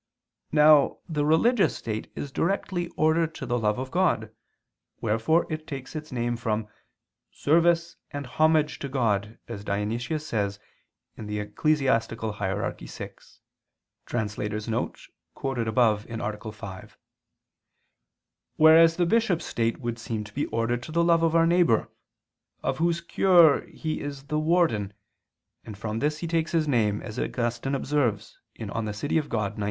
[0.51, 4.31] Now the religious state is directly ordered to the love of God,
[4.99, 6.67] wherefore it takes its name from
[7.29, 10.57] "service and homage to God," as Dionysius says
[11.19, 12.31] (Eccl.
[12.31, 12.75] Hier.
[12.79, 13.19] vi);
[15.35, 16.51] [*Quoted above A.
[16.51, 16.97] 5]
[18.55, 21.89] whereas the bishop's state would seem to be ordered to the love of our neighbor,
[22.63, 24.93] of whose cure he is the "warden,"
[25.63, 29.29] and from this he takes his name, as Augustine observes (De Civ.
[29.29, 29.49] Dei.